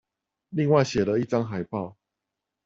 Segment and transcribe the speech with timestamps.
[0.49, 1.93] 另外寫了一張海報